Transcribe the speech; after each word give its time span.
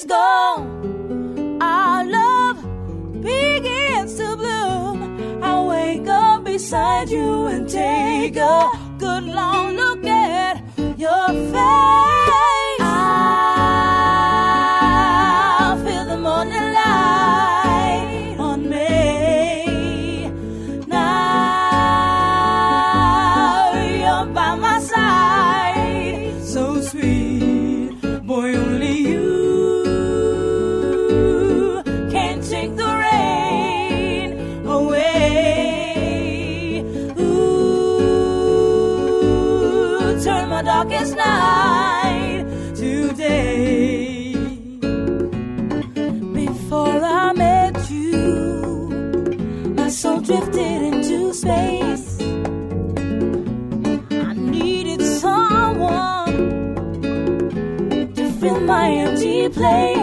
is 0.00 0.06
gone, 0.06 1.58
our 1.60 2.04
love 2.04 2.62
begins 3.22 4.14
to 4.16 4.36
bloom. 4.36 5.42
I 5.42 5.64
wake 5.64 6.08
up 6.08 6.44
beside 6.44 7.10
you 7.10 7.46
and 7.46 7.68
take 7.68 8.36
a 8.36 8.70
good 8.98 9.24
long 9.24 9.76
look 9.76 10.04
at 10.04 10.62
your 10.98 11.28
face. 11.52 12.09
place. 59.60 59.99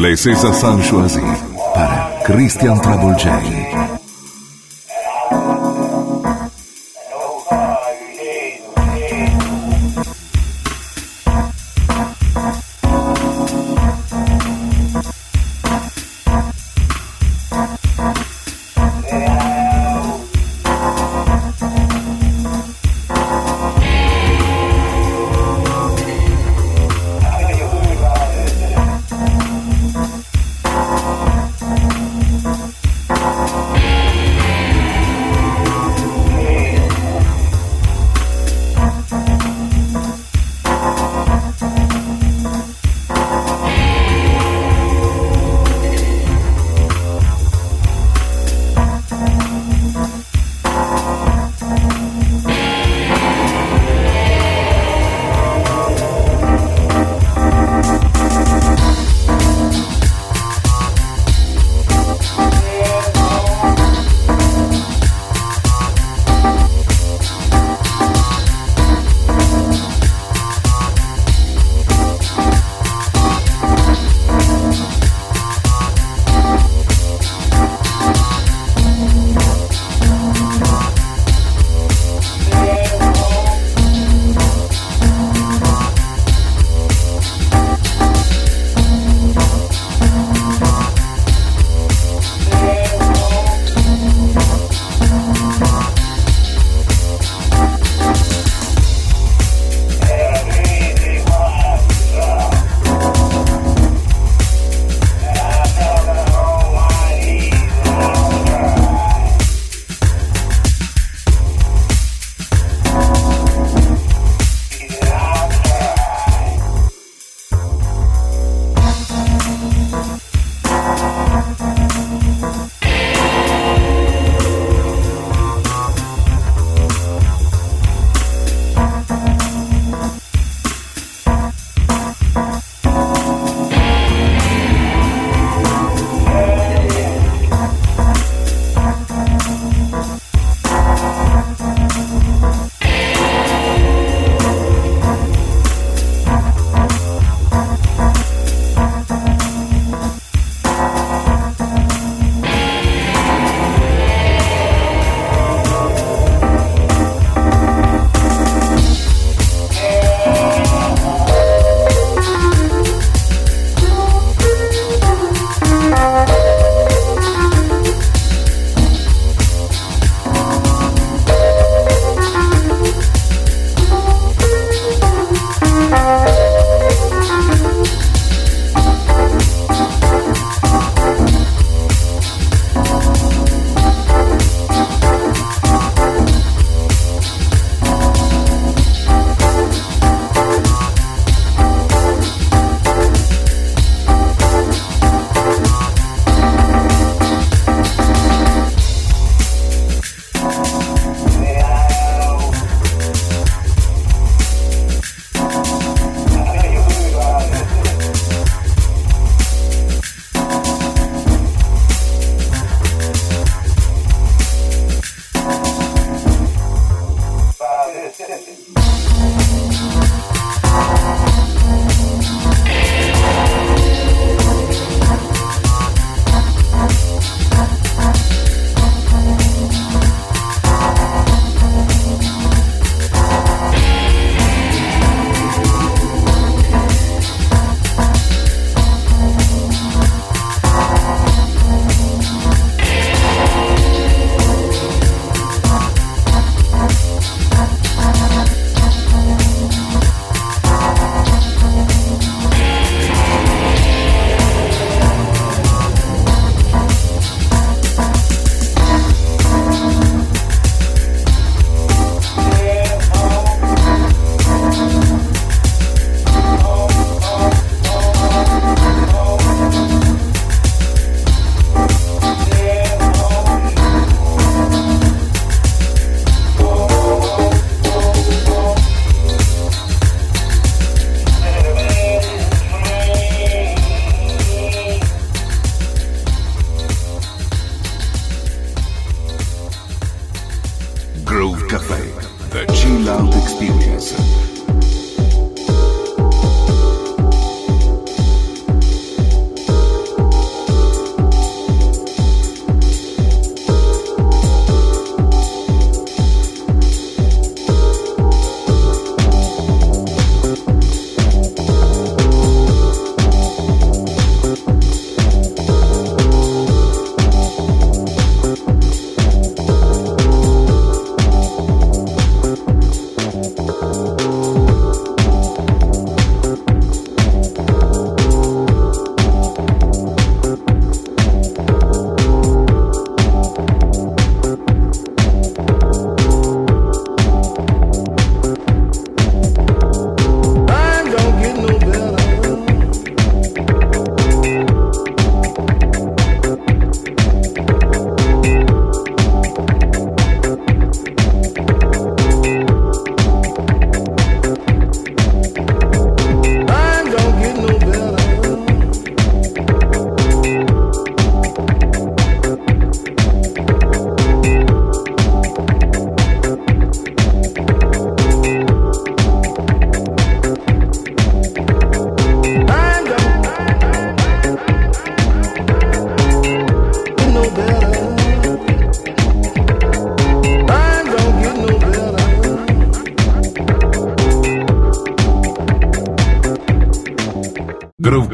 Les 0.00 0.16
César 0.16 0.54
San 0.54 0.80
Choisy 0.82 1.20
para 1.74 2.10
Christian 2.24 2.78
Travolgei. 2.78 3.59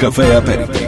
Café 0.07 0.37
Aperitif. 0.37 0.86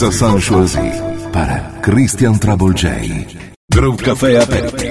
Sont 0.00 0.40
choisis 0.40 0.96
para 1.30 1.60
Christian 1.82 2.32
Trouble 2.38 2.74
J. 2.74 3.26
Groove 3.70 4.02
Café 4.02 4.38
Aperitif. 4.38 4.89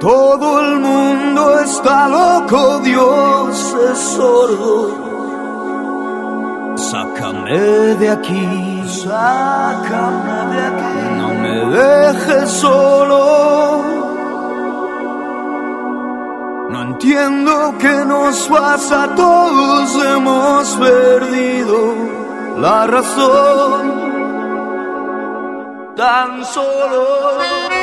Todo 0.00 0.60
el 0.60 0.80
mundo 0.80 1.60
está 1.60 2.08
loco, 2.08 2.80
Dios 2.80 3.76
es 3.90 3.98
sordo. 3.98 5.10
Sácame 6.76 7.58
de 8.00 8.08
aquí, 8.08 8.82
sácame 8.88 10.54
de 10.54 10.60
aquí, 10.70 10.98
no 11.18 11.28
me 11.34 11.56
dejes 11.76 12.50
solo. 12.50 13.82
No 16.70 16.82
entiendo 16.82 17.74
qué 17.78 18.04
nos 18.06 18.48
pasa, 18.48 19.14
todos 19.14 20.04
hemos 20.06 20.76
perdido 20.76 21.94
la 22.56 22.86
razón. 22.86 24.00
Tan 25.94 26.44
solo. 26.46 27.79